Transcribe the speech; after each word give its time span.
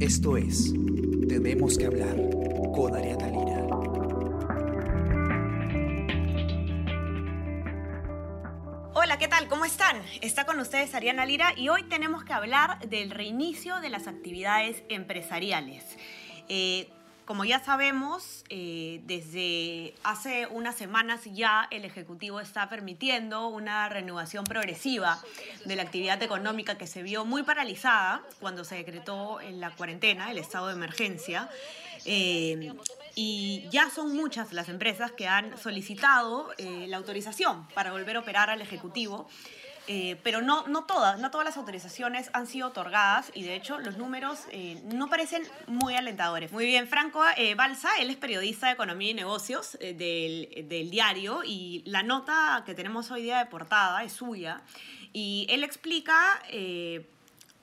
Esto 0.00 0.36
es 0.36 0.72
Tenemos 1.28 1.78
que 1.78 1.86
hablar 1.86 2.16
con 2.74 2.94
Ariana 2.94 3.28
Lira. 3.28 3.66
Hola, 8.94 9.18
¿qué 9.18 9.28
tal? 9.28 9.48
¿Cómo 9.48 9.64
están? 9.64 10.02
Está 10.20 10.44
con 10.44 10.58
ustedes 10.58 10.94
Ariana 10.94 11.24
Lira 11.24 11.52
y 11.56 11.68
hoy 11.68 11.84
tenemos 11.84 12.24
que 12.24 12.32
hablar 12.32 12.80
del 12.88 13.10
reinicio 13.10 13.80
de 13.80 13.90
las 13.90 14.08
actividades 14.08 14.82
empresariales. 14.88 15.84
Eh, 16.48 16.88
como 17.24 17.44
ya 17.44 17.62
sabemos, 17.62 18.44
eh, 18.50 19.00
desde 19.04 19.94
hace 20.02 20.46
unas 20.46 20.76
semanas 20.76 21.22
ya 21.24 21.66
el 21.70 21.84
Ejecutivo 21.84 22.40
está 22.40 22.68
permitiendo 22.68 23.48
una 23.48 23.88
renovación 23.88 24.44
progresiva 24.44 25.18
de 25.64 25.76
la 25.76 25.82
actividad 25.82 26.22
económica 26.22 26.76
que 26.76 26.86
se 26.86 27.02
vio 27.02 27.24
muy 27.24 27.42
paralizada 27.42 28.22
cuando 28.40 28.64
se 28.64 28.76
decretó 28.76 29.40
en 29.40 29.60
la 29.60 29.70
cuarentena, 29.70 30.30
el 30.30 30.38
estado 30.38 30.68
de 30.68 30.74
emergencia. 30.74 31.48
Eh, 32.04 32.74
y 33.14 33.66
ya 33.70 33.88
son 33.90 34.14
muchas 34.14 34.52
las 34.52 34.68
empresas 34.68 35.12
que 35.12 35.26
han 35.26 35.56
solicitado 35.56 36.50
eh, 36.58 36.86
la 36.88 36.98
autorización 36.98 37.66
para 37.68 37.92
volver 37.92 38.16
a 38.16 38.20
operar 38.20 38.50
al 38.50 38.60
Ejecutivo. 38.60 39.28
Eh, 39.86 40.18
pero 40.22 40.40
no, 40.40 40.66
no 40.66 40.84
todas, 40.84 41.18
no 41.20 41.30
todas 41.30 41.44
las 41.44 41.58
autorizaciones 41.58 42.30
han 42.32 42.46
sido 42.46 42.68
otorgadas 42.68 43.30
y 43.34 43.42
de 43.42 43.54
hecho 43.54 43.78
los 43.80 43.98
números 43.98 44.40
eh, 44.50 44.80
no 44.84 45.08
parecen 45.08 45.42
muy 45.66 45.94
alentadores. 45.94 46.52
Muy 46.52 46.64
bien, 46.64 46.88
Franco 46.88 47.22
eh, 47.36 47.54
Balsa, 47.54 47.90
él 48.00 48.08
es 48.08 48.16
periodista 48.16 48.68
de 48.68 48.72
Economía 48.72 49.10
y 49.10 49.14
Negocios 49.14 49.76
del, 49.80 50.66
del 50.68 50.90
diario 50.90 51.42
y 51.44 51.82
la 51.84 52.02
nota 52.02 52.62
que 52.64 52.74
tenemos 52.74 53.10
hoy 53.10 53.22
día 53.22 53.38
de 53.38 53.46
portada 53.46 54.02
es 54.04 54.12
suya 54.12 54.62
y 55.12 55.46
él 55.50 55.62
explica 55.62 56.16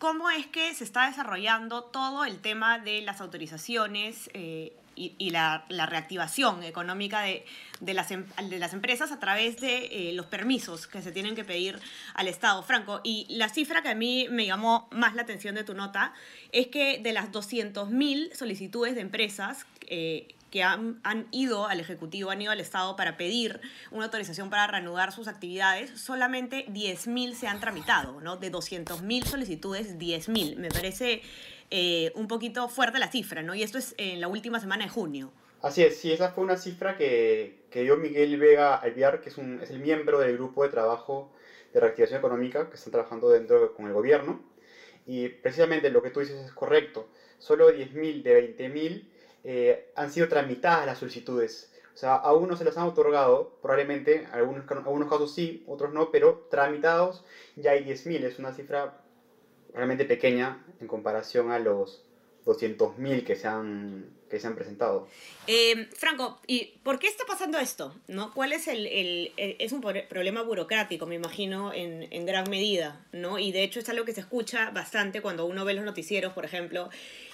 cómo 0.01 0.31
es 0.31 0.47
que 0.47 0.73
se 0.73 0.83
está 0.83 1.05
desarrollando 1.05 1.83
todo 1.83 2.25
el 2.25 2.39
tema 2.39 2.79
de 2.79 3.03
las 3.03 3.21
autorizaciones 3.21 4.31
eh, 4.33 4.73
y, 4.95 5.29
la, 5.29 5.63
reactivación 5.69 6.63
económica 6.63 7.21
de, 7.21 7.45
de, 7.81 7.93
las, 7.93 8.09
em- 8.09 8.25
de 8.49 8.57
las 8.57 8.73
empresas 8.73 9.11
a 9.11 9.19
través 9.19 9.61
de 9.61 10.09
eh, 10.09 10.13
los 10.13 10.25
permisos 10.25 10.87
que 10.87 11.03
se 11.03 11.11
tienen 11.11 11.35
que 11.35 11.43
pedir 11.43 11.79
al 12.15 12.27
Estado. 12.27 12.63
Franco, 12.63 13.01
y 13.03 13.27
la 13.29 13.47
cifra 13.47 13.83
que 13.83 13.89
a 13.89 13.95
mí 13.95 14.25
me 14.31 14.47
llamó 14.47 14.87
más 14.89 15.13
la 15.13 15.21
atención 15.21 15.53
de 15.53 15.63
tu 15.63 15.75
nota 15.75 16.13
es 16.51 16.67
que 16.67 16.97
de 16.97 17.13
las 17.13 17.31
200.000 17.31 18.33
solicitudes 18.33 18.95
de 18.95 19.01
empresas 19.01 19.67
eh, 19.85 20.33
que 20.51 20.63
han, 20.63 20.99
han 21.03 21.27
ido 21.31 21.65
al 21.65 21.79
Ejecutivo, 21.79 22.29
han 22.29 22.41
ido 22.41 22.51
al 22.51 22.59
Estado 22.59 22.95
para 22.97 23.17
pedir 23.17 23.61
una 23.89 24.05
autorización 24.05 24.49
para 24.49 24.67
reanudar 24.67 25.13
sus 25.13 25.27
actividades, 25.27 25.99
solamente 25.99 26.65
10.000 26.67 27.33
se 27.33 27.47
han 27.47 27.61
tramitado, 27.61 28.19
¿no? 28.19 28.35
De 28.35 28.51
200.000 28.51 29.23
solicitudes, 29.23 29.97
10.000. 29.97 30.57
Me 30.57 30.69
parece 30.69 31.21
eh, 31.71 32.11
un 32.15 32.27
poquito 32.27 32.67
fuerte 32.67 32.99
la 32.99 33.09
cifra, 33.09 33.41
¿no? 33.41 33.55
Y 33.55 33.63
esto 33.63 33.77
es 33.77 33.95
en 33.97 34.19
la 34.19 34.27
última 34.27 34.59
semana 34.59 34.83
de 34.83 34.89
junio. 34.89 35.31
Así 35.61 35.83
es, 35.83 35.97
sí, 35.97 36.11
esa 36.11 36.31
fue 36.31 36.43
una 36.43 36.57
cifra 36.57 36.97
que, 36.97 37.63
que 37.69 37.83
dio 37.83 37.95
Miguel 37.95 38.37
Vega 38.37 38.75
Alviar, 38.75 39.21
que 39.21 39.29
es, 39.29 39.37
un, 39.37 39.61
es 39.61 39.69
el 39.69 39.79
miembro 39.79 40.19
del 40.19 40.33
grupo 40.33 40.63
de 40.63 40.69
trabajo 40.69 41.31
de 41.73 41.79
reactivación 41.79 42.19
económica 42.19 42.69
que 42.69 42.75
están 42.75 42.91
trabajando 42.91 43.29
dentro 43.29 43.73
con 43.73 43.87
el 43.87 43.93
gobierno. 43.93 44.41
Y 45.05 45.29
precisamente 45.29 45.89
lo 45.89 46.03
que 46.03 46.09
tú 46.09 46.19
dices 46.19 46.45
es 46.45 46.51
correcto. 46.51 47.07
Solo 47.39 47.71
10.000 47.71 48.21
de 48.21 48.57
20.000 48.57 49.10
eh, 49.43 49.91
han 49.95 50.11
sido 50.11 50.27
tramitadas 50.27 50.85
las 50.85 50.99
solicitudes. 50.99 51.71
O 51.93 51.97
sea, 51.97 52.15
a 52.15 52.33
unos 52.33 52.57
se 52.59 52.65
las 52.65 52.77
han 52.77 52.87
otorgado, 52.87 53.57
probablemente, 53.61 54.27
algunos, 54.31 54.69
algunos 54.69 55.09
casos 55.09 55.33
sí, 55.35 55.63
otros 55.67 55.93
no, 55.93 56.09
pero 56.11 56.47
tramitados 56.49 57.23
ya 57.55 57.71
hay 57.71 57.83
10.000. 57.83 58.23
Es 58.23 58.39
una 58.39 58.53
cifra 58.53 58.97
realmente 59.73 60.05
pequeña 60.05 60.65
en 60.79 60.87
comparación 60.87 61.51
a 61.51 61.59
los 61.59 62.03
200.000 62.45 63.23
que 63.23 63.35
se 63.35 63.47
han 63.47 64.09
que 64.29 64.39
se 64.39 64.47
han 64.47 64.55
presentado. 64.55 65.07
Eh, 65.45 65.89
Franco, 65.97 66.39
¿y 66.47 66.77
por 66.83 66.97
qué 66.99 67.07
está 67.07 67.25
pasando 67.25 67.57
esto? 67.59 67.93
¿No? 68.07 68.33
¿Cuál 68.33 68.53
es 68.53 68.69
el, 68.69 68.87
el- 68.87 69.33
el- 69.35 69.57
es 69.59 69.73
un 69.73 69.81
problema 69.81 70.41
burocrático, 70.41 71.05
me 71.05 71.15
imagino, 71.15 71.73
en, 71.73 72.07
en 72.11 72.25
gran 72.25 72.49
medida, 72.49 73.05
¿no? 73.11 73.37
Y 73.39 73.51
de 73.51 73.63
hecho 73.63 73.79
es 73.81 73.89
algo 73.89 74.05
que 74.05 74.13
se 74.13 74.21
escucha 74.21 74.69
bastante 74.71 75.21
cuando 75.21 75.45
uno 75.45 75.65
ve 75.65 75.73
los 75.73 75.83
noticieros, 75.83 76.31
por 76.31 76.45
ejemplo, 76.45 76.89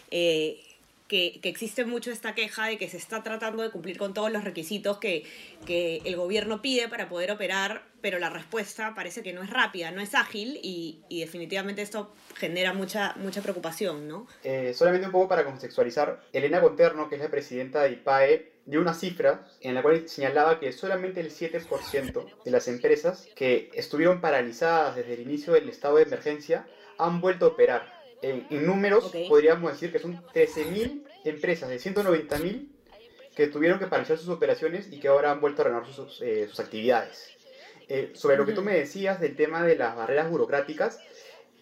eh, 0.09 0.59
que, 1.07 1.39
que 1.41 1.49
existe 1.49 1.85
mucho 1.85 2.11
esta 2.11 2.35
queja 2.35 2.65
de 2.65 2.77
que 2.77 2.89
se 2.89 2.97
está 2.97 3.23
tratando 3.23 3.63
de 3.63 3.71
cumplir 3.71 3.97
con 3.97 4.13
todos 4.13 4.31
los 4.31 4.43
requisitos 4.43 4.97
que, 4.97 5.25
que 5.65 6.01
el 6.05 6.15
gobierno 6.15 6.61
pide 6.61 6.87
para 6.89 7.09
poder 7.09 7.31
operar, 7.31 7.83
pero 8.01 8.19
la 8.19 8.29
respuesta 8.29 8.93
parece 8.95 9.23
que 9.23 9.33
no 9.33 9.41
es 9.41 9.49
rápida, 9.49 9.91
no 9.91 10.01
es 10.01 10.15
ágil 10.15 10.59
y, 10.61 10.99
y 11.09 11.21
definitivamente 11.21 11.81
esto 11.81 12.13
genera 12.35 12.73
mucha, 12.73 13.15
mucha 13.17 13.41
preocupación, 13.41 14.07
¿no? 14.07 14.27
Eh, 14.43 14.73
solamente 14.73 15.07
un 15.07 15.11
poco 15.11 15.29
para 15.29 15.45
contextualizar, 15.45 16.21
Elena 16.33 16.61
Conterno, 16.61 17.09
que 17.09 17.15
es 17.15 17.21
la 17.21 17.29
presidenta 17.29 17.83
de 17.83 17.91
IPAE, 17.91 18.51
dio 18.65 18.81
una 18.81 18.93
cifra 18.93 19.47
en 19.61 19.73
la 19.75 19.81
cual 19.81 20.07
señalaba 20.09 20.59
que 20.59 20.73
solamente 20.73 21.21
el 21.21 21.31
7% 21.31 22.43
de 22.43 22.51
las 22.51 22.67
empresas 22.67 23.27
que 23.33 23.71
estuvieron 23.73 24.19
paralizadas 24.19 24.97
desde 24.97 25.13
el 25.13 25.21
inicio 25.21 25.53
del 25.53 25.69
estado 25.69 25.95
de 25.95 26.03
emergencia 26.03 26.67
han 26.97 27.21
vuelto 27.21 27.45
a 27.45 27.49
operar. 27.49 27.96
En, 28.21 28.47
en 28.49 28.65
números 28.65 29.11
podríamos 29.29 29.71
decir 29.71 29.91
que 29.91 29.99
son 29.99 30.23
13.000 30.33 31.03
empresas 31.25 31.69
de 31.69 31.77
190.000 31.77 32.67
que 33.35 33.47
tuvieron 33.47 33.77
que 33.77 33.85
paralizar 33.85 34.17
sus 34.17 34.29
operaciones 34.29 34.91
y 34.91 34.99
que 34.99 35.07
ahora 35.07 35.31
han 35.31 35.41
vuelto 35.41 35.61
a 35.61 35.65
renovar 35.65 35.87
sus, 35.87 36.21
eh, 36.21 36.47
sus 36.47 36.59
actividades. 36.59 37.37
Eh, 37.89 38.11
sobre 38.15 38.35
lo 38.35 38.45
que 38.45 38.53
tú 38.53 38.61
me 38.61 38.73
decías 38.73 39.21
del 39.21 39.35
tema 39.35 39.63
de 39.63 39.75
las 39.75 39.95
barreras 39.95 40.29
burocráticas, 40.29 40.99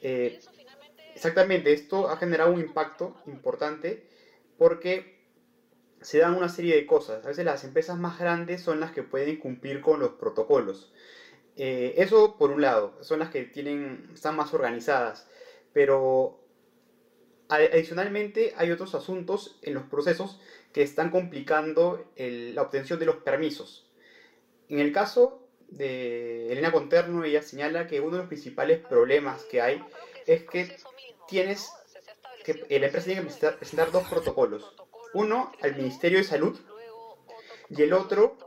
eh, 0.02 0.40
exactamente 1.14 1.72
esto 1.74 2.10
ha 2.10 2.18
generado 2.18 2.52
un 2.52 2.60
impacto 2.60 3.16
importante 3.28 4.08
porque 4.58 5.16
se 6.02 6.20
dan 6.20 6.36
una 6.36 6.50
serie 6.50 6.76
de 6.76 6.86
cosas. 6.86 7.26
A 7.26 7.30
veces 7.30 7.46
las 7.46 7.64
empresas 7.64 7.98
más 7.98 8.20
grandes 8.20 8.62
son 8.62 8.80
las 8.80 8.92
que 8.92 9.04
pueden 9.04 9.38
cumplir 9.38 9.82
con 9.82 10.00
los 10.00 10.12
protocolos. 10.12 10.94
Eh, 11.58 11.94
eso 11.98 12.38
por 12.38 12.52
un 12.52 12.62
lado, 12.62 12.98
son 13.02 13.20
las 13.20 13.30
que 13.30 13.44
tienen, 13.44 14.10
están 14.14 14.36
más 14.36 14.54
organizadas, 14.54 15.28
pero 15.74 16.45
adicionalmente 17.50 18.54
hay 18.58 18.72
otros 18.72 18.96
asuntos 18.96 19.58
en 19.62 19.74
los 19.74 19.84
procesos 19.84 20.40
que 20.74 20.82
están 20.82 21.12
complicando 21.12 22.06
el- 22.16 22.56
la 22.56 22.64
obtención 22.64 23.00
de 23.00 23.06
los 23.06 23.18
permisos. 23.18 23.88
En 24.70 24.80
el 24.80 24.92
caso 24.92 25.48
de 25.68 26.52
Elena 26.52 26.72
Conterno, 26.72 27.24
ella 27.24 27.42
señala 27.42 27.88
que 27.88 28.02
uno 28.02 28.12
de 28.14 28.18
los 28.20 28.28
principales 28.28 28.80
problemas 28.80 29.44
que 29.46 29.62
hay 29.62 29.82
es 30.26 30.44
que 30.44 30.76
tienes 31.28 31.72
que 32.44 32.64
eh, 32.70 32.80
la 32.80 32.86
empresa 32.88 33.06
tiene 33.06 33.22
que 33.28 33.52
presentar, 33.52 33.92
dos 33.92 34.08
protocolos. 34.08 34.76
Uno 35.14 35.52
al 35.62 35.76
Ministerio 35.76 36.20
de 36.20 36.24
Salud 36.24 36.60
y 37.70 37.82
el 37.82 37.94
otro 37.94 38.38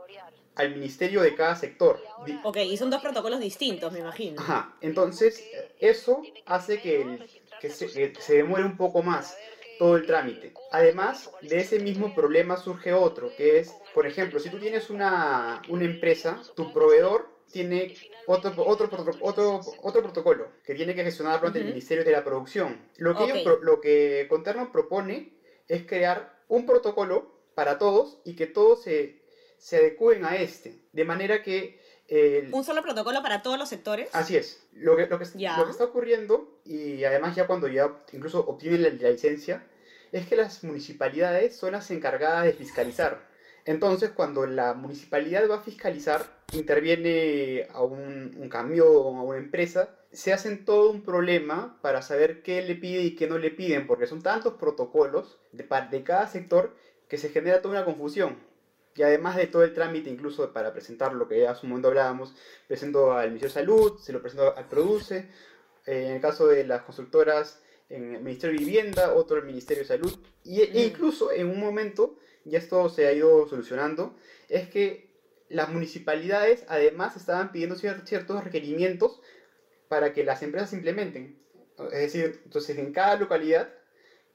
al 0.55 0.71
Ministerio 0.75 1.21
de 1.21 1.35
cada 1.35 1.55
sector. 1.55 2.01
Ok, 2.43 2.57
y 2.57 2.77
son 2.77 2.89
dos 2.89 3.01
protocolos 3.01 3.39
distintos, 3.39 3.91
me 3.91 3.99
imagino. 3.99 4.41
Ajá, 4.41 4.75
entonces 4.81 5.49
eso 5.79 6.21
hace 6.45 6.81
que, 6.81 7.01
el- 7.01 7.38
que 7.59 7.69
se, 7.69 7.87
se 8.15 8.33
demore 8.33 8.63
un 8.63 8.77
poco 8.77 9.01
más 9.01 9.37
todo 9.77 9.95
el 9.95 10.05
trámite. 10.05 10.53
Además 10.71 11.29
de 11.41 11.59
ese 11.59 11.79
mismo 11.79 12.13
problema 12.13 12.57
surge 12.57 12.91
otro, 12.93 13.33
que 13.35 13.59
es, 13.59 13.73
por 13.93 14.05
ejemplo, 14.05 14.39
si 14.39 14.49
tú 14.49 14.59
tienes 14.59 14.89
una, 14.89 15.61
una 15.69 15.85
empresa, 15.85 16.41
tu 16.55 16.71
proveedor 16.73 17.27
tiene 17.51 17.95
otro, 18.27 18.53
otro, 18.57 18.89
otro, 19.21 19.61
otro 19.81 20.01
protocolo 20.03 20.51
que 20.63 20.75
tiene 20.75 20.93
que 20.93 21.03
gestionarlo 21.03 21.47
ante 21.47 21.59
el. 21.59 21.65
Ministerio 21.65 22.03
de 22.03 22.11
la 22.11 22.23
Producción. 22.23 22.77
Lo 22.97 23.15
que, 23.15 23.23
ellos 23.23 23.37
Ok. 23.39 23.43
pro- 23.43 23.59
lo 23.63 23.81
que 23.81 24.27
Conterno 24.29 24.71
propone 24.71 25.31
es 25.67 25.83
crear 25.85 26.43
un 26.47 26.65
protocolo 26.65 27.39
para 27.55 27.77
todos 27.77 28.19
y 28.23 28.35
que 28.35 28.45
todos 28.47 28.83
se, 28.83 29.21
se 29.57 29.77
adecúen 29.77 30.25
a 30.25 30.35
este, 30.37 30.75
de 30.91 31.03
manera 31.05 31.41
que... 31.41 31.79
el- 32.09 32.53
¿Un 32.53 32.63
solo 32.63 32.81
protocolo 32.81 33.21
para 33.21 33.41
todos 33.41 33.57
los 33.57 33.69
sectores? 33.69 34.09
Así 34.13 34.35
es. 34.35 34.65
Lo 34.73 34.95
que, 34.97 35.07
lo, 35.07 35.19
que, 35.19 35.25
Ya. 35.35 35.57
lo 35.57 35.65
que 35.65 35.71
está 35.71 35.83
ocurriendo, 35.85 36.59
y 36.65 37.03
además 37.03 37.35
ya 37.35 37.47
cuando 37.47 37.67
ya 37.67 37.91
incluso 38.13 38.39
obtienen 38.47 38.81
la, 38.83 38.89
la 38.89 39.09
licencia, 39.11 39.63
es 40.11 40.27
que 40.27 40.35
las 40.35 40.63
municipalidades 40.63 41.55
son 41.55 41.73
las 41.73 41.91
encargadas 41.91 42.45
de 42.45 42.53
fiscalizar. 42.53 43.27
Entonces, 43.65 44.09
cuando 44.09 44.47
la 44.47 44.73
municipalidad 44.73 45.47
va 45.49 45.57
a 45.57 45.61
fiscalizar, 45.61 46.25
interviene 46.53 47.67
a 47.73 47.83
un, 47.83 48.35
un 48.37 48.49
camión, 48.49 48.87
a 49.17 49.21
una 49.21 49.37
empresa, 49.37 49.89
se 50.11 50.33
hacen 50.33 50.65
todo 50.65 50.89
un 50.89 51.03
problema 51.03 51.77
para 51.81 52.01
saber 52.01 52.41
qué 52.41 52.63
le 52.63 52.73
pide 52.75 53.01
y 53.03 53.15
qué 53.15 53.27
no 53.27 53.37
le 53.37 53.51
piden, 53.51 53.85
porque 53.85 54.07
son 54.07 54.23
tantos 54.23 54.55
protocolos 54.55 55.37
de, 55.51 55.67
de 55.91 56.03
cada 56.03 56.27
sector 56.27 56.75
que 57.07 57.17
se 57.17 57.29
genera 57.29 57.61
toda 57.61 57.75
una 57.75 57.85
confusión. 57.85 58.37
Y 58.99 59.03
además 59.03 59.37
de 59.37 59.47
todo 59.47 59.63
el 59.63 59.73
trámite, 59.73 60.09
incluso 60.09 60.51
para 60.51 60.73
presentar 60.73 61.13
lo 61.13 61.25
que 61.25 61.47
hace 61.47 61.65
un 61.65 61.69
momento 61.69 61.87
hablábamos, 61.87 62.35
presento 62.67 63.13
al 63.13 63.29
Ministerio 63.29 63.53
de 63.53 63.61
Salud, 63.61 63.97
se 63.97 64.11
lo 64.11 64.21
presento 64.21 64.53
al 64.57 64.67
Produce, 64.67 65.19
eh, 65.85 66.07
en 66.07 66.15
el 66.15 66.21
caso 66.21 66.47
de 66.47 66.65
las 66.65 66.81
constructoras 66.81 67.61
en 67.87 68.15
el 68.15 68.21
Ministerio 68.21 68.59
de 68.59 68.65
Vivienda, 68.65 69.13
otro 69.13 69.37
al 69.37 69.45
Ministerio 69.45 69.83
de 69.83 69.87
Salud, 69.87 70.19
y, 70.43 70.59
e 70.59 70.85
incluso 70.85 71.31
en 71.31 71.47
un 71.47 71.61
momento 71.61 72.17
y 72.43 72.57
esto 72.57 72.89
se 72.89 73.07
ha 73.07 73.13
ido 73.13 73.47
solucionando, 73.47 74.17
es 74.49 74.67
que 74.67 75.15
las 75.47 75.69
municipalidades 75.69 76.65
además 76.67 77.15
estaban 77.15 77.53
pidiendo 77.53 77.77
ciertos 77.77 78.43
requerimientos 78.43 79.21
para 79.87 80.11
que 80.11 80.25
las 80.25 80.43
empresas 80.43 80.73
implementen. 80.73 81.39
Es 81.93 82.01
decir, 82.01 82.41
entonces 82.43 82.77
en 82.77 82.91
cada 82.91 83.15
localidad 83.15 83.73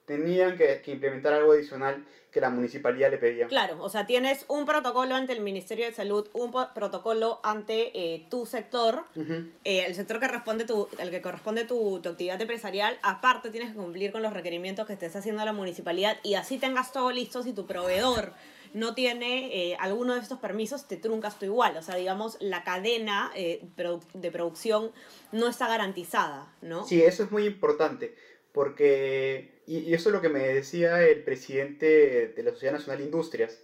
tenían 0.06 0.56
que, 0.56 0.82
implementar 0.86 1.32
algo 1.32 1.52
adicional 1.52 2.04
que 2.30 2.40
la 2.40 2.50
municipalidad 2.50 3.12
le 3.12 3.18
pedía. 3.18 3.46
Claro, 3.46 3.80
o 3.80 3.88
sea, 3.88 4.06
tienes 4.06 4.44
un 4.48 4.66
protocolo 4.66 5.14
ante 5.14 5.32
el 5.32 5.40
Ministerio 5.40 5.86
de 5.86 5.92
Salud, 5.92 6.28
un 6.32 6.52
protocolo 6.74 7.38
ante 7.44 7.92
eh, 7.94 8.26
tu 8.28 8.44
sector, 8.44 9.04
eh, 9.14 9.84
el 9.86 9.94
sector 9.94 10.18
que 10.18 10.26
responde 10.26 10.64
tu, 10.64 10.88
el 10.98 11.10
que 11.10 11.22
corresponde 11.22 11.64
tu, 11.64 12.00
tu 12.02 12.08
actividad 12.08 12.40
empresarial, 12.40 12.98
aparte 13.02 13.50
tienes 13.50 13.70
que 13.70 13.76
cumplir 13.76 14.10
con 14.10 14.20
los 14.20 14.32
requerimientos 14.32 14.84
que 14.84 14.94
estés 14.94 15.14
haciendo 15.14 15.44
la 15.44 15.52
municipalidad 15.52 16.16
y 16.24 16.34
así 16.34 16.58
tengas 16.58 16.90
todo 16.92 17.12
listo 17.12 17.44
si 17.44 17.52
tu 17.52 17.66
proveedor 17.66 18.32
no 18.72 18.94
tiene 18.94 19.70
eh, 19.70 19.76
alguno 19.78 20.14
de 20.14 20.20
estos 20.20 20.40
permisos, 20.40 20.88
te 20.88 20.96
truncas 20.96 21.38
tú 21.38 21.44
igual. 21.44 21.76
O 21.76 21.82
sea, 21.82 21.94
digamos, 21.94 22.36
la 22.40 22.64
cadena 22.64 23.30
de 23.36 24.30
producción 24.32 24.90
no 25.30 25.46
está 25.46 25.68
garantizada, 25.68 26.52
¿no? 26.60 26.84
Sí, 26.84 27.00
eso 27.00 27.22
es 27.22 27.30
muy 27.30 27.46
importante, 27.46 28.16
porque 28.54 29.60
y, 29.66 29.92
eso 29.92 30.08
es 30.08 30.12
lo 30.12 30.20
que 30.20 30.28
me 30.28 30.40
decía 30.40 31.02
el 31.02 31.22
presidente 31.24 32.28
de 32.28 32.42
la 32.42 32.52
Sociedad 32.52 32.74
Nacional 32.74 32.98
de 32.98 33.04
Industrias, 33.04 33.60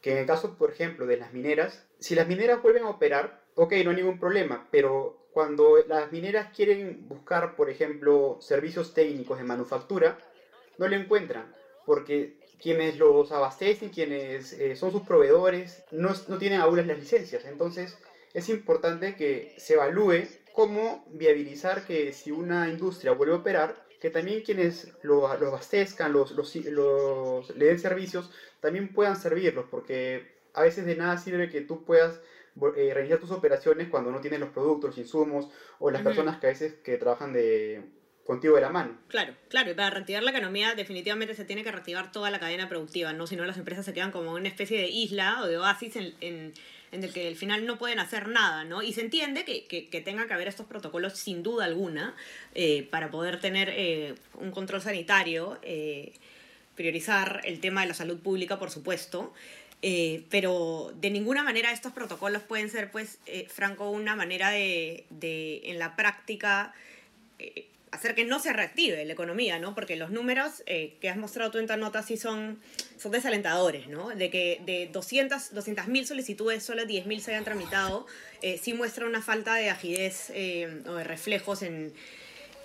que 0.00 0.12
en 0.12 0.18
el 0.18 0.26
caso, 0.26 0.56
por 0.56 0.70
ejemplo, 0.70 1.04
de 1.06 1.16
las 1.16 1.32
mineras, 1.32 1.84
si 1.98 2.14
las 2.14 2.26
mineras 2.26 2.62
vuelven 2.62 2.84
a 2.84 2.90
operar, 2.90 3.42
ok, 3.56 3.72
no 3.84 3.90
hay 3.90 3.96
ningún 3.96 4.18
problema, 4.18 4.68
pero 4.70 5.26
cuando 5.32 5.78
las 5.86 6.10
mineras 6.12 6.48
quieren 6.54 7.08
buscar, 7.08 7.56
por 7.56 7.68
ejemplo, 7.68 8.38
servicios 8.40 8.94
técnicos 8.94 9.36
de 9.36 9.44
manufactura, 9.44 10.18
no 10.78 10.88
lo 10.88 10.96
encuentran, 10.96 11.52
porque 11.84 12.38
quienes 12.62 12.98
los 12.98 13.32
abastecen, 13.32 13.90
quienes 13.90 14.52
eh, 14.52 14.76
son 14.76 14.92
sus 14.92 15.02
proveedores, 15.02 15.82
no, 15.90 16.12
no 16.28 16.38
tienen 16.38 16.60
aún 16.60 16.76
las 16.86 16.98
licencias. 16.98 17.44
Entonces, 17.44 17.98
es 18.32 18.48
importante 18.48 19.16
que 19.16 19.54
se 19.58 19.74
evalúe 19.74 20.24
cómo 20.52 21.04
viabilizar 21.08 21.84
que 21.84 22.12
si 22.12 22.30
una 22.30 22.68
industria 22.68 23.12
vuelve 23.12 23.34
a 23.34 23.38
operar, 23.38 23.89
que 24.00 24.10
también 24.10 24.42
quienes 24.42 24.92
lo, 25.02 25.28
abastezcan, 25.28 26.12
los, 26.12 26.32
los, 26.32 27.56
le 27.56 27.66
den 27.66 27.78
servicios, 27.78 28.30
también 28.60 28.92
puedan 28.92 29.16
servirlos, 29.16 29.66
porque 29.70 30.40
a 30.54 30.62
veces 30.62 30.86
de 30.86 30.96
nada 30.96 31.18
sirve 31.18 31.50
que 31.50 31.60
tú 31.60 31.84
puedas 31.84 32.20
eh, 32.76 32.92
reiniciar 32.94 33.20
tus 33.20 33.30
operaciones 33.30 33.88
cuando 33.88 34.10
no 34.10 34.20
tienes 34.20 34.40
los 34.40 34.50
productos, 34.50 34.90
los 34.90 34.98
insumos, 34.98 35.50
o 35.78 35.90
las 35.90 36.02
personas 36.02 36.38
que 36.38 36.46
a 36.46 36.50
veces 36.50 36.74
que 36.82 36.96
trabajan 36.96 37.32
de, 37.32 37.84
contigo 38.30 38.54
de 38.54 38.60
la 38.60 38.70
mano. 38.70 38.96
Claro, 39.08 39.34
claro, 39.48 39.72
y 39.72 39.74
para 39.74 39.90
reactivar 39.90 40.22
la 40.22 40.30
economía 40.30 40.74
definitivamente 40.74 41.34
se 41.34 41.44
tiene 41.44 41.64
que 41.64 41.72
reactivar 41.72 42.12
toda 42.12 42.30
la 42.30 42.38
cadena 42.38 42.68
productiva, 42.68 43.12
¿no? 43.12 43.26
Si 43.26 43.34
no 43.34 43.44
las 43.44 43.58
empresas 43.58 43.84
se 43.84 43.92
quedan 43.92 44.12
como 44.12 44.32
una 44.32 44.48
especie 44.48 44.78
de 44.78 44.88
isla 44.88 45.42
o 45.42 45.46
de 45.46 45.58
oasis 45.58 45.96
en 46.92 47.04
el 47.04 47.12
que 47.12 47.28
al 47.28 47.36
final 47.36 47.66
no 47.66 47.78
pueden 47.78 47.98
hacer 47.98 48.28
nada, 48.28 48.64
¿no? 48.64 48.82
Y 48.82 48.92
se 48.92 49.00
entiende 49.00 49.44
que, 49.44 49.64
que, 49.66 50.00
tenga 50.00 50.26
que 50.26 50.34
haber 50.34 50.48
estos 50.48 50.66
protocolos 50.66 51.14
sin 51.14 51.42
duda 51.42 51.64
alguna 51.64 52.14
eh, 52.54 52.86
para 52.90 53.10
poder 53.10 53.40
tener 53.40 53.68
eh, 53.72 54.14
un 54.34 54.50
control 54.50 54.82
sanitario, 54.82 55.58
eh, 55.62 56.12
priorizar 56.74 57.40
el 57.44 57.60
tema 57.60 57.82
de 57.82 57.88
la 57.88 57.94
salud 57.94 58.18
pública, 58.18 58.58
por 58.58 58.70
supuesto. 58.70 59.32
pero 60.30 60.92
de 61.00 61.10
ninguna 61.10 61.42
manera 61.42 61.72
estos 61.72 61.92
protocolos 61.92 62.42
pueden 62.42 62.68
ser, 62.70 62.90
pues, 62.90 63.18
Franco, 63.48 63.90
una 63.90 64.14
manera 64.14 64.50
de, 64.50 65.04
de 65.10 65.62
en 65.64 65.78
la 65.78 65.96
práctica, 65.96 66.74
hacer 67.92 68.14
que 68.14 68.24
no 68.24 68.38
se 68.38 68.52
reactive 68.52 69.04
la 69.04 69.12
economía, 69.12 69.58
¿no? 69.58 69.74
Porque 69.74 69.96
los 69.96 70.10
números 70.10 70.62
eh, 70.66 70.94
que 71.00 71.08
has 71.08 71.16
mostrado 71.16 71.50
tú 71.50 71.58
en 71.58 71.66
tu 71.66 71.76
nota 71.76 72.02
sí 72.02 72.16
son, 72.16 72.58
son 72.98 73.12
desalentadores, 73.12 73.88
¿no? 73.88 74.10
De 74.10 74.30
que 74.30 74.60
de 74.64 74.88
200 74.92 75.52
mil 75.88 76.06
solicitudes 76.06 76.62
solo 76.62 76.82
10.000 76.82 77.20
se 77.20 77.32
hayan 77.32 77.44
tramitado, 77.44 78.06
eh, 78.42 78.58
sí 78.62 78.74
muestra 78.74 79.06
una 79.06 79.22
falta 79.22 79.54
de 79.54 79.70
agilez 79.70 80.30
eh, 80.30 80.82
o 80.86 80.94
de 80.94 81.04
reflejos 81.04 81.62
en, 81.62 81.92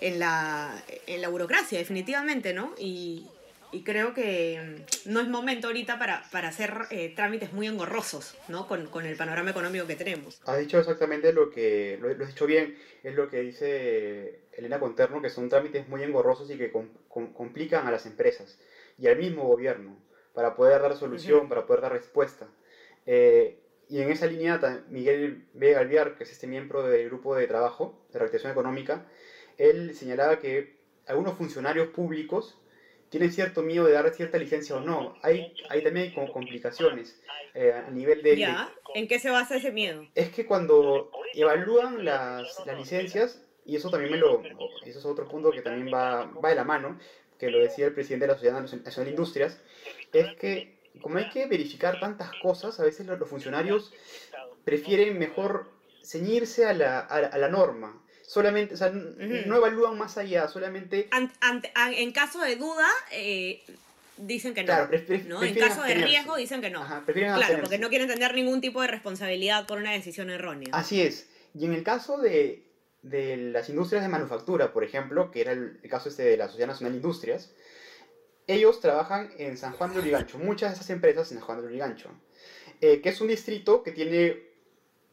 en, 0.00 0.18
la, 0.18 0.82
en 1.06 1.20
la 1.20 1.28
burocracia, 1.28 1.78
definitivamente, 1.78 2.52
¿no? 2.52 2.74
Y, 2.78 3.26
y 3.72 3.82
creo 3.82 4.14
que 4.14 4.84
mm, 5.06 5.10
no 5.12 5.20
es 5.20 5.28
momento 5.28 5.68
ahorita 5.68 5.98
para, 5.98 6.22
para 6.30 6.48
hacer 6.48 6.72
eh, 6.90 7.12
trámites 7.14 7.52
muy 7.52 7.66
engorrosos, 7.66 8.36
¿no? 8.48 8.66
Con, 8.66 8.86
con, 8.86 9.04
el 9.06 9.16
panorama 9.16 9.50
económico 9.50 9.86
que 9.86 9.96
tenemos. 9.96 10.40
Has 10.46 10.58
dicho 10.58 10.78
exactamente 10.78 11.32
lo 11.32 11.50
que, 11.50 11.98
lo, 12.00 12.10
has 12.10 12.28
dicho 12.28 12.46
bien, 12.46 12.76
es 13.02 13.14
lo 13.14 13.28
que 13.28 13.40
dice 13.40 14.40
Elena 14.52 14.80
Conterno, 14.80 15.22
que 15.22 15.30
son 15.30 15.48
trámites 15.48 15.88
muy 15.88 16.02
engorrosos 16.02 16.50
y 16.50 16.56
que 16.56 16.72
complican 17.08 17.86
a 17.86 17.90
las 17.90 18.06
empresas 18.06 18.58
y 18.98 19.06
al 19.08 19.18
mismo 19.18 19.44
gobierno 19.44 19.96
para 20.34 20.54
poder 20.54 20.82
dar 20.82 20.96
solución, 20.96 21.48
para 21.48 21.66
poder 21.66 21.82
dar 21.82 21.92
respuesta. 21.92 22.46
Eh, 23.06 23.58
y 23.88 24.00
en 24.00 24.10
esa 24.10 24.26
línea, 24.26 24.84
Miguel 24.88 25.46
Vega 25.54 25.80
Alviar, 25.80 26.16
que 26.16 26.24
es 26.24 26.32
este 26.32 26.46
miembro 26.46 26.82
del 26.82 27.06
grupo 27.06 27.36
de 27.36 27.46
trabajo 27.46 28.04
de 28.12 28.18
reactivación 28.18 28.52
económica, 28.52 29.06
él 29.58 29.94
señalaba 29.94 30.38
que 30.38 30.76
algunos 31.06 31.38
funcionarios 31.38 31.88
públicos 31.88 32.60
tienen 33.10 33.32
cierto 33.32 33.62
miedo 33.62 33.84
de 33.84 33.92
dar 33.92 34.12
cierta 34.14 34.38
licencia 34.38 34.76
o 34.76 34.80
no. 34.80 35.16
Hay, 35.22 35.54
hay 35.68 35.82
también 35.82 36.12
hay 36.16 36.32
complicaciones 36.32 37.20
eh, 37.54 37.72
a 37.72 37.90
nivel 37.90 38.22
de, 38.22 38.36
¿Ya? 38.36 38.72
¿En 38.94 39.08
qué 39.08 39.18
se 39.18 39.30
basa 39.30 39.56
ese 39.56 39.72
miedo? 39.72 40.06
Es 40.14 40.30
que 40.30 40.46
cuando 40.46 41.10
evalúan 41.34 42.04
las, 42.04 42.64
las 42.66 42.78
licencias, 42.78 43.42
y 43.64 43.76
eso 43.76 43.90
también 43.90 44.12
me 44.12 44.18
lo... 44.18 44.42
Eso 44.84 44.98
es 44.98 45.04
otro 45.04 45.28
punto 45.28 45.50
que 45.50 45.62
también 45.62 45.92
va, 45.92 46.26
va 46.26 46.50
de 46.50 46.54
la 46.54 46.64
mano, 46.64 46.98
que 47.38 47.50
lo 47.50 47.58
decía 47.58 47.86
el 47.86 47.94
presidente 47.94 48.26
de 48.26 48.32
la 48.32 48.38
Sociedad 48.38 48.60
Nacional 48.60 49.04
de 49.04 49.10
Industrias, 49.10 49.60
es 50.12 50.34
que 50.36 50.76
como 51.02 51.18
hay 51.18 51.28
que 51.28 51.46
verificar 51.46 52.00
tantas 52.00 52.30
cosas, 52.42 52.80
a 52.80 52.84
veces 52.84 53.06
los, 53.06 53.28
funcionarios 53.28 53.92
prefieren 54.64 55.18
mejor 55.18 55.70
ceñirse 56.02 56.64
a 56.64 56.72
la, 56.72 57.00
a 57.00 57.38
la 57.38 57.48
norma 57.48 58.02
solamente, 58.26 58.74
o 58.74 58.76
sea, 58.76 58.90
no 58.90 59.56
evalúan 59.56 59.96
más 59.96 60.18
allá, 60.18 60.48
solamente... 60.48 61.08
en 61.12 62.12
caso 62.12 62.40
de 62.40 62.56
duda, 62.56 62.88
eh, 63.12 63.62
dicen 64.16 64.54
que 64.54 64.64
no. 64.64 64.74
¿no? 65.28 65.42
En 65.42 65.54
caso 65.54 65.82
de 65.82 65.94
riesgo, 65.94 66.36
dicen 66.36 66.60
que 66.60 66.70
no. 66.70 66.84
claro, 66.84 67.60
porque 67.60 67.78
no 67.78 67.88
quieren 67.88 68.08
tener 68.08 68.34
ningún 68.34 68.60
tipo 68.60 68.82
de 68.82 68.88
responsabilidad 68.88 69.66
por 69.66 69.78
una 69.78 69.92
decisión 69.92 70.30
errónea. 70.30 70.68
Así 70.72 71.00
es. 71.00 71.28
Y 71.54 71.64
en 71.64 71.72
el 71.72 71.84
caso 71.84 72.18
de, 72.18 72.64
de 73.02 73.36
las 73.36 73.68
industrias 73.68 74.02
de 74.02 74.08
manufactura, 74.08 74.72
por 74.72 74.84
ejemplo, 74.84 75.30
que 75.30 75.40
era 75.40 75.52
el, 75.52 75.80
caso 75.88 76.08
este 76.08 76.24
de 76.24 76.36
la 76.36 76.48
Sociedad 76.48 76.68
Nacional 76.68 76.92
de 76.92 76.98
Industrias, 76.98 77.52
ellos 78.48 78.80
trabajan 78.80 79.30
en 79.38 79.56
San 79.56 79.72
Juan 79.72 79.92
de 79.92 80.00
Urigancho, 80.00 80.38
muchas 80.38 80.70
de 80.70 80.74
esas 80.76 80.90
empresas 80.90 81.30
en 81.32 81.38
San 81.38 81.46
Juan 81.46 81.60
de 81.60 81.66
Urigancho, 81.66 82.10
eh, 82.80 83.00
que 83.00 83.08
es 83.08 83.20
un 83.20 83.28
distrito 83.28 83.82
que 83.82 83.92
tiene 83.92 84.46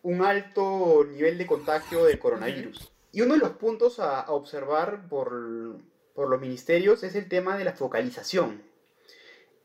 un 0.03 0.23
alto 0.23 1.05
nivel 1.09 1.37
de 1.37 1.47
contagio 1.47 2.05
de 2.05 2.19
coronavirus. 2.19 2.92
Y 3.13 3.21
uno 3.21 3.35
de 3.35 3.39
los 3.39 3.51
puntos 3.51 3.99
a, 3.99 4.25
observar 4.31 5.07
por, 5.07 5.31
los 5.31 6.41
ministerios 6.41 7.03
es 7.03 7.13
el 7.13 7.29
tema 7.29 7.55
de 7.57 7.63
la 7.63 7.73
focalización. 7.73 8.63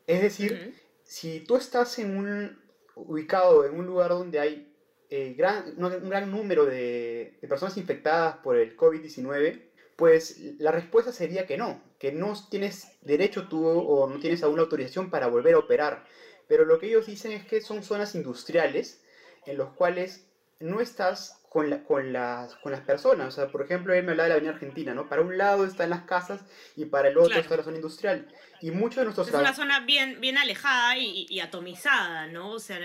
Es 0.05 0.21
decir, 0.21 0.79
si 1.03 1.39
tú 1.41 1.57
estás 1.57 1.97
en 1.97 2.15
un, 2.15 2.61
ubicado 2.95 3.65
en 3.65 3.77
un 3.77 3.87
lugar 3.87 4.11
donde 4.11 4.39
hay 4.39 4.71
eh, 5.09 5.35
un 5.77 6.09
gran 6.09 6.31
número 6.31 6.67
de, 6.67 7.39
personas 7.49 7.75
infectadas 7.77 8.37
por 8.37 8.55
el 8.55 8.77
COVID-19, 8.77 9.63
pues 9.95 10.39
la 10.59 10.71
respuesta 10.71 11.11
sería 11.11 11.47
que 11.47 11.57
no, 11.57 11.81
que 11.97 12.11
no 12.11 12.33
tienes 12.51 12.99
derecho 13.01 13.47
tú 13.47 13.67
o 13.67 14.07
no 14.07 14.19
tienes 14.19 14.41
la 14.41 14.47
autorización 14.47 15.09
para 15.09 15.25
volver 15.25 15.55
a 15.55 15.59
operar. 15.59 16.05
Pero 16.47 16.65
lo 16.65 16.77
que 16.77 16.85
ellos 16.85 17.07
dicen 17.07 17.31
es 17.31 17.45
que 17.45 17.61
son 17.61 17.81
zonas 17.81 18.13
industriales 18.13 19.01
en 19.47 19.57
los 19.57 19.71
cuales 19.71 20.27
no 20.59 20.81
estás 20.81 21.38
con, 21.49 21.69
la, 21.69 21.83
con, 21.83 22.13
las, 22.13 22.55
con 22.55 22.71
las 22.71 22.81
personas. 22.81 23.27
O 23.27 23.31
sea, 23.31 23.47
por 23.47 23.61
ejemplo, 23.61 23.93
él 23.93 24.03
me 24.03 24.11
hablaba 24.11 24.25
de 24.25 24.29
la 24.29 24.35
Avenida 24.35 24.53
Argentina, 24.53 24.93
¿no? 24.93 25.09
Para 25.09 25.21
un 25.21 25.37
lado 25.37 25.65
están 25.65 25.89
las 25.89 26.03
casas 26.03 26.41
y 26.75 26.85
para 26.85 27.09
el 27.09 27.17
otro 27.17 27.39
está 27.39 27.57
la 27.57 27.63
zona 27.63 27.77
industrial. 27.77 28.27
Y 28.61 28.71
muchos 28.71 28.97
de 28.97 29.05
nuestros... 29.05 29.27
Es 29.27 29.33
una 29.33 29.53
zona 29.53 29.79
bien, 29.81 30.21
bien 30.21 30.37
alejada 30.37 30.97
y, 30.97 31.39
atomizada, 31.39 32.27
¿no? 32.27 32.51
O 32.51 32.59
sea, 32.59 32.79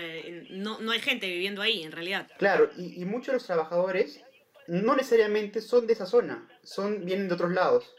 no, 0.49 0.79
no, 0.79 0.91
hay 0.91 0.99
gente 0.99 1.27
viviendo 1.27 1.61
ahí, 1.61 1.83
en 1.83 1.91
realidad. 1.91 2.27
Claro, 2.37 2.69
y, 2.77 3.01
y, 3.01 3.05
muchos 3.05 3.27
de 3.27 3.33
los 3.33 3.45
trabajadores 3.45 4.21
no 4.67 4.95
necesariamente 4.95 5.61
son 5.61 5.85
de 5.85 5.93
esa 5.93 6.05
zona, 6.05 6.47
son 6.63 7.05
vienen 7.05 7.27
de 7.27 7.35
otros 7.35 7.51
lados. 7.51 7.93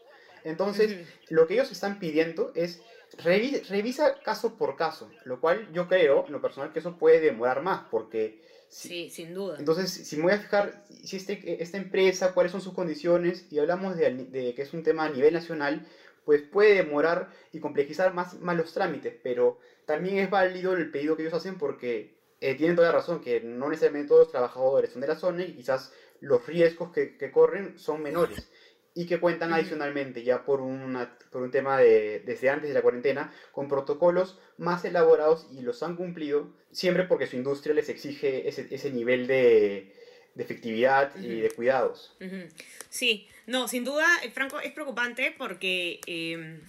Entonces, 0.45 1.07
lo 1.29 1.47
que 1.47 1.55
ellos 1.55 1.71
están 1.73 1.99
pidiendo 1.99 2.53
es 2.55 2.81
revisa 3.23 4.21
caso 4.21 4.57
por 4.57 4.77
caso, 4.77 5.11
lo 5.25 5.41
cual 5.41 5.69
yo 5.73 5.89
creo, 5.89 6.27
en 6.27 6.33
lo 6.33 6.41
personal, 6.41 6.73
que 6.73 6.81
eso 6.81 6.97
puede 6.99 7.21
demorar 7.21 7.63
más, 7.63 7.85
porque 7.91 8.41
Sí, 8.69 9.11
sin 9.11 9.35
duda. 9.35 9.57
Entonces, 9.59 9.91
si 9.91 10.17
me 10.17 10.25
voy 10.25 10.33
a 10.33 10.39
fijar 10.39 10.85
si 10.89 11.17
este, 11.17 11.63
esta 11.63 11.79
empresa, 11.79 12.35
cuáles 12.35 12.53
son 12.53 12.61
sus 12.61 12.75
condiciones, 12.75 13.47
y 13.51 13.59
hablamos 13.59 13.97
de, 13.97 14.53
que 14.55 14.63
es 14.63 14.73
un 14.75 14.83
tema 14.83 15.05
a 15.05 15.11
nivel 15.11 15.35
nacional, 15.35 15.87
pues 16.25 16.43
puede 16.43 16.75
demorar 16.75 17.31
y 17.53 17.61
complejizar 17.61 18.13
más, 18.13 18.41
más 18.41 18.57
los 18.57 18.73
trámites, 18.73 19.15
pero 19.23 19.59
también 19.85 20.19
es 20.19 20.29
válido 20.29 20.75
el 20.75 20.91
pedido 20.91 21.17
que 21.17 21.23
ellos 21.23 21.35
hacen 21.35 21.57
porque 21.57 22.17
eh, 22.41 22.55
tienen 22.57 22.77
toda 22.77 22.89
la 22.89 22.99
razón, 22.99 23.21
que 23.21 23.41
no 23.41 23.69
necesariamente 23.69 24.09
todos 24.09 24.23
los 24.23 24.33
trabajadores 24.33 24.91
son 24.91 25.01
de 25.01 25.09
la 25.09 25.17
zona 25.17 25.45
y 25.45 25.55
quizás 25.55 25.93
los 26.21 26.45
riesgos 26.47 26.91
que, 26.93 27.17
que 27.17 27.31
corren 27.31 27.79
son 27.79 28.03
menores. 28.03 28.49
Y 28.97 29.05
que 29.05 29.21
cuentan 29.21 29.53
adicionalmente 29.53 30.25
ya 30.25 30.45
por, 30.47 30.63
una, 30.63 31.17
por 31.31 31.43
un 31.43 31.51
tema 31.51 31.79
de, 31.79 32.23
desde 32.25 32.49
antes 32.49 32.69
de 32.69 32.75
la 32.75 32.81
cuarentena 32.81 33.31
con 33.53 33.69
protocolos 33.69 34.39
más 34.57 34.87
elaborados 34.87 35.47
y 35.53 35.61
los 35.61 35.83
han 35.83 35.97
cumplido 35.97 36.49
siempre 36.73 37.05
porque 37.05 37.27
su 37.27 37.37
industria 37.37 37.75
les 37.75 37.91
exige 37.91 38.49
ese, 38.49 38.67
ese 38.71 38.91
nivel 38.91 39.27
de, 39.27 39.95
de 40.35 40.43
efectividad 40.43 41.15
y 41.17 41.41
de 41.41 41.51
cuidados. 41.51 42.17
Sí, 42.89 43.29
no, 43.47 43.69
sin 43.69 43.85
duda, 43.85 44.07
eh, 44.25 44.31
Franco, 44.31 44.61
es 44.61 44.73
preocupante 44.73 45.35
porque 45.37 46.01
em, 46.07 46.63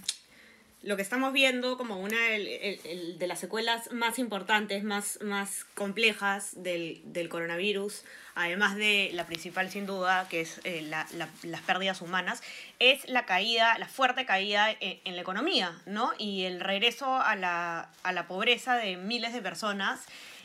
lo 0.84 0.96
que 0.96 1.02
estamos 1.02 1.34
viendo 1.34 1.76
como 1.76 2.00
una 2.00 2.18
de 2.20 3.26
las 3.28 3.40
secuelas 3.40 3.92
más 3.92 4.20
importantes, 4.20 4.84
más, 4.84 5.20
más 5.22 5.66
complejas 5.74 6.52
del, 6.62 7.02
del, 7.04 7.30
coronavirus, 7.30 8.04
además 8.36 8.76
de 8.76 9.10
la 9.14 9.26
principal 9.26 9.72
sin 9.72 9.88
duda, 9.88 10.28
que 10.30 10.42
es 10.42 10.62
eh, 10.66 10.84
la, 10.84 11.08
las 11.44 11.62
pérdidas 11.62 12.02
humanas, 12.02 12.44
es 12.78 13.10
la 13.10 13.26
caída, 13.26 13.78
la 13.80 13.88
fuerte 13.88 14.26
caída 14.26 14.70
en, 14.80 15.16
la 15.16 15.22
economía, 15.22 15.82
¿no? 15.88 16.12
Y 16.20 16.44
el 16.44 16.60
regreso 16.60 17.16
a 17.16 17.36
la, 17.36 17.90
a 18.04 18.12
la 18.12 18.28
pobreza 18.28 18.76
de 18.76 18.98
miles 18.98 19.34
de 19.34 19.42
personas. 19.42 20.02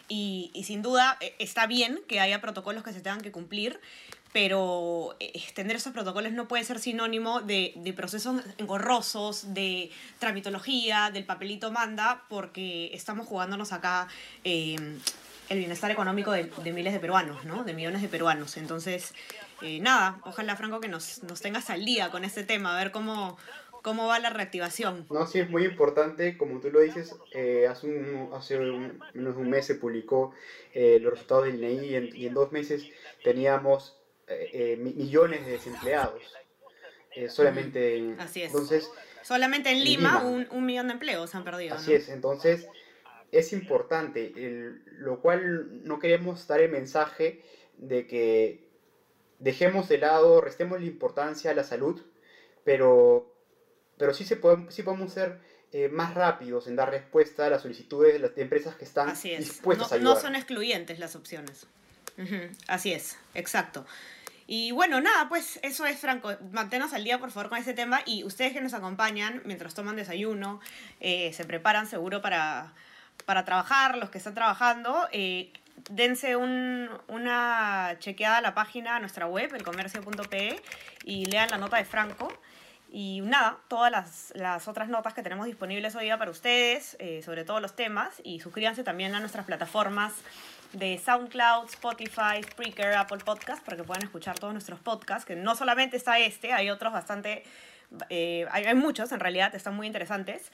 Y, 0.09 0.51
y 0.53 0.65
sin 0.65 0.83
duda 0.83 1.17
eh, 1.21 1.35
está 1.39 1.67
bien 1.67 2.01
que 2.09 2.21
haya 2.21 2.41
protocolos 2.41 2.83
que 2.83 2.93
se 2.93 3.01
tengan 3.01 3.21
que 3.21 3.33
cumplir, 3.33 3.81
pero 4.33 5.15
eh, 5.21 5.33
extender 5.35 5.77
esos 5.77 5.93
protocolos 5.93 6.33
no 6.33 6.49
puede 6.49 6.65
ser 6.65 6.79
sinónimo 6.79 7.41
de, 7.41 7.73
de, 7.77 7.93
procesos 7.93 8.43
engorrosos, 8.59 9.55
de 9.55 9.91
tramitología, 10.19 11.11
del 11.13 11.25
papelito 11.25 11.71
manda, 11.71 12.25
porque 12.29 12.91
estamos 12.95 13.27
jugándonos 13.27 13.73
acá 13.73 14.09
eh, 14.45 14.77
el 15.49 15.59
bienestar 15.59 15.91
económico 15.91 16.33
de, 16.33 16.51
de, 16.65 16.73
miles 16.73 16.93
de 16.93 17.01
peruanos, 17.01 17.45
¿no? 17.45 17.65
De 17.65 17.75
millones 17.75 18.01
de 18.01 18.09
peruanos. 18.09 18.57
Entonces, 18.57 19.15
eh, 19.61 19.81
nada, 19.81 20.21
ojalá 20.25 20.57
Franco 20.57 20.81
que 20.81 20.89
nos, 20.89 21.23
nos 21.25 21.41
tengas 21.41 21.71
al 21.71 21.85
día 21.85 22.11
con 22.11 22.25
este 22.25 22.43
tema, 22.43 22.75
a 22.75 22.83
ver 22.83 22.91
cómo, 22.91 23.37
cómo 23.83 24.07
va 24.07 24.19
la 24.19 24.31
reactivación. 24.31 25.07
No, 25.11 25.27
sí, 25.27 25.41
es 25.41 25.51
muy 25.51 25.65
importante, 25.65 26.37
como 26.39 26.61
tú 26.61 26.71
lo 26.71 26.81
dices, 26.81 27.15
eh, 27.33 27.67
hace, 27.69 27.87
un, 27.87 28.31
hace 28.35 28.59
menos 28.59 29.37
de 29.37 29.43
un 29.43 29.51
mes 29.51 29.67
se 29.67 29.75
publicó 29.75 30.33
eh, 30.73 30.99
los 31.01 31.13
resultados 31.13 31.47
del 31.47 31.57
INEI 31.57 32.13
y 32.15 32.27
en 32.27 32.35
dos 32.35 32.51
meses 32.51 32.89
teníamos 33.23 34.02
eh, 34.33 34.51
eh 34.53 34.77
millones 34.77 35.45
de 35.47 35.53
desempleados. 35.53 36.23
Eh, 37.15 37.29
solamente. 37.29 38.15
Así 38.19 38.43
es. 38.43 38.49
Entonces, 38.49 38.91
solamente 39.23 39.71
en 39.71 39.85
Lima, 39.85 40.09
en 40.09 40.15
Lima. 40.15 40.47
Un, 40.51 40.59
un, 40.59 40.67
millón 40.67 40.87
de 40.89 40.95
empleos 40.95 41.35
han 41.35 41.45
perdido. 41.45 41.75
Así 41.75 41.91
¿no? 41.91 41.97
es, 41.97 42.09
entonces 42.09 42.69
es 43.33 43.53
importante, 43.53 44.33
el, 44.37 44.83
lo 44.99 45.21
cual 45.21 45.85
no 45.85 45.99
queremos 45.99 46.47
dar 46.47 46.61
el 46.61 46.71
mensaje 46.71 47.43
de 47.79 48.07
que 48.07 48.69
dejemos 49.39 49.89
de 49.89 49.99
lado, 49.99 50.41
restemos 50.41 50.81
la 50.81 50.87
importancia 50.87 51.51
a 51.51 51.55
la 51.55 51.65
salud, 51.65 52.01
pero, 52.65 53.35
pero 53.97 54.15
sí, 54.15 54.25
se 54.25 54.37
puede, 54.37 54.71
sí 54.71 54.83
podemos 54.83 55.13
ser 55.13 55.41
eh, 55.73 55.89
más 55.89 56.15
rápidos 56.15 56.67
en 56.67 56.77
dar 56.77 56.91
respuesta 56.91 57.47
a 57.47 57.51
las 57.51 57.63
solicitudes 57.63 58.13
de 58.13 58.19
las 58.19 58.35
de 58.35 58.43
empresas 58.43 58.77
que 58.77 58.85
están 58.85 59.09
dispuestas 59.09 59.91
no, 59.91 59.95
a 59.95 59.97
ayudar. 59.97 60.15
No 60.15 60.21
son 60.21 60.37
excluyentes 60.37 60.99
las 60.99 61.17
opciones. 61.17 61.67
Uh 62.19 62.23
-huh. 62.23 62.57
Así 62.69 62.93
es, 62.93 63.17
exacto. 63.35 63.87
Y 64.47 64.73
bueno, 64.73 65.01
nada, 65.01 65.29
pues 65.29 65.61
eso 65.63 65.87
es, 65.87 65.99
Franco. 65.99 66.33
Manténnos 66.51 66.93
al 66.93 67.05
día, 67.05 67.19
por 67.19 67.31
favor, 67.31 67.49
con 67.49 67.59
este 67.59 67.75
tema. 67.75 68.01
Y 68.07 68.25
ustedes 68.25 68.53
que 68.53 68.61
nos 68.61 68.75
acompañan 68.75 69.43
mientras 69.45 69.75
toman 69.75 69.97
desayuno, 69.97 70.61
eh, 71.01 71.33
se 71.33 71.45
preparan 71.45 71.87
seguro 71.87 72.21
para, 72.23 72.73
para 73.25 73.45
trabajar, 73.45 73.97
los 73.99 74.11
que 74.11 74.19
están 74.19 74.35
trabajando, 74.35 75.09
eh, 75.13 75.53
dense 75.91 76.37
un, 76.37 76.89
una 77.09 77.97
chequeada 77.99 78.39
a 78.39 78.41
la 78.41 78.55
página, 78.55 78.97
a 78.97 79.01
nuestra 79.01 79.27
web, 79.27 79.55
elcomercio.pe, 79.55 80.61
y 81.05 81.27
lean 81.27 81.51
la 81.51 81.59
nota 81.59 81.77
de 81.77 81.85
Franco. 81.85 82.33
Y 82.95 83.23
nada, 83.23 83.57
todas 83.69 83.91
las, 83.91 84.33
las, 84.37 84.69
otras 84.69 84.89
notas 84.89 85.15
que 85.15 85.23
tenemos 85.23 85.47
disponibles 85.47 85.95
hoy 85.97 86.05
día 86.05 86.19
para 86.19 86.31
ustedes, 86.31 86.97
eh, 86.99 87.23
sobre 87.25 87.45
todos 87.45 87.63
los 87.63 87.75
temas, 87.75 88.21
y 88.23 88.41
suscríbanse 88.41 88.85
también 88.85 89.15
a 89.15 89.21
nuestras 89.21 89.47
plataformas 89.47 90.13
de 90.73 90.99
SoundCloud, 90.99 91.67
Spotify, 91.67 92.43
Spreaker, 92.43 92.95
Apple 92.95 93.19
Podcast, 93.19 93.65
para 93.65 93.77
que 93.77 93.85
puedan 93.85 94.03
escuchar 94.03 94.39
todos 94.39 94.53
nuestros 94.53 94.81
podcasts, 94.81 95.25
que 95.25 95.37
no 95.37 95.55
solamente 95.55 95.97
está 95.97 96.19
este, 96.19 96.53
hay 96.53 96.71
otros 96.71 96.93
bastante, 96.93 97.45
eh, 98.09 98.47
hay, 98.51 98.65
hay, 98.65 98.75
muchos 98.75 99.13
en 99.13 99.21
realidad, 99.21 99.55
están 99.55 99.75
muy 99.75 99.87
interesantes. 99.87 100.51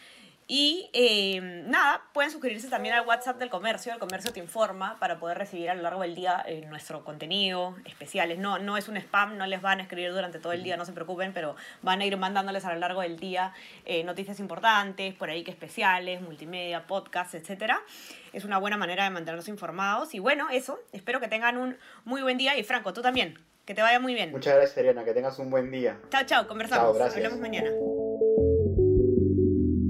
Y 0.50 0.88
eh, 0.94 1.42
nada, 1.42 2.02
pueden 2.14 2.30
suscribirse 2.30 2.68
también 2.68 2.94
al 2.94 3.06
WhatsApp 3.06 3.38
del 3.38 3.50
comercio, 3.50 3.92
el 3.92 3.98
comercio 3.98 4.32
te 4.32 4.40
informa 4.40 4.98
para 4.98 5.20
poder 5.20 5.36
recibir 5.36 5.68
a 5.68 5.74
lo 5.74 5.82
largo 5.82 6.00
del 6.00 6.14
día 6.14 6.42
eh, 6.46 6.64
nuestro 6.66 7.04
contenido 7.04 7.76
especiales. 7.84 8.38
No, 8.38 8.58
no 8.58 8.78
es 8.78 8.88
un 8.88 8.96
spam, 8.96 9.36
no 9.36 9.46
les 9.46 9.60
van 9.60 9.80
a 9.80 9.82
escribir 9.82 10.10
durante 10.10 10.38
todo 10.38 10.54
el 10.54 10.62
día, 10.62 10.78
no 10.78 10.86
se 10.86 10.92
preocupen, 10.92 11.34
pero 11.34 11.54
van 11.82 12.00
a 12.00 12.06
ir 12.06 12.16
mandándoles 12.16 12.64
a 12.64 12.72
lo 12.72 12.80
largo 12.80 13.02
del 13.02 13.18
día 13.18 13.52
eh, 13.84 14.04
noticias 14.04 14.40
importantes, 14.40 15.12
por 15.12 15.28
ahí 15.28 15.44
que 15.44 15.50
especiales, 15.50 16.22
multimedia, 16.22 16.86
podcasts, 16.86 17.34
etc. 17.34 17.74
Es 18.32 18.46
una 18.46 18.56
buena 18.56 18.78
manera 18.78 19.04
de 19.04 19.10
mantenernos 19.10 19.48
informados. 19.48 20.14
Y 20.14 20.18
bueno, 20.18 20.48
eso, 20.50 20.80
espero 20.92 21.20
que 21.20 21.28
tengan 21.28 21.58
un 21.58 21.76
muy 22.06 22.22
buen 22.22 22.38
día. 22.38 22.56
Y 22.56 22.64
Franco, 22.64 22.94
tú 22.94 23.02
también, 23.02 23.38
que 23.66 23.74
te 23.74 23.82
vaya 23.82 24.00
muy 24.00 24.14
bien. 24.14 24.30
Muchas 24.30 24.54
gracias, 24.54 24.78
Ariana, 24.78 25.04
que 25.04 25.12
tengas 25.12 25.38
un 25.38 25.50
buen 25.50 25.70
día. 25.70 25.98
Chao, 26.08 26.24
chao, 26.24 26.48
conversamos. 26.48 26.96
Chao, 26.96 27.06
Hablamos 27.06 27.38
mañana. 27.38 27.68